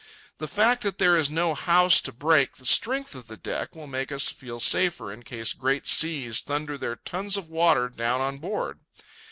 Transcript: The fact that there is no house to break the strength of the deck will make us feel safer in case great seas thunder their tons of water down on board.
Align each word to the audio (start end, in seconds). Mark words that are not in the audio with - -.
The 0.39 0.47
fact 0.47 0.81
that 0.81 0.97
there 0.97 1.15
is 1.15 1.29
no 1.29 1.53
house 1.53 2.01
to 2.01 2.11
break 2.11 2.55
the 2.57 2.65
strength 2.65 3.13
of 3.13 3.27
the 3.27 3.37
deck 3.37 3.75
will 3.75 3.85
make 3.85 4.11
us 4.11 4.29
feel 4.29 4.59
safer 4.59 5.11
in 5.13 5.21
case 5.21 5.53
great 5.53 5.85
seas 5.85 6.41
thunder 6.41 6.75
their 6.75 6.95
tons 6.95 7.37
of 7.37 7.49
water 7.49 7.87
down 7.87 8.19
on 8.19 8.39
board. 8.39 8.79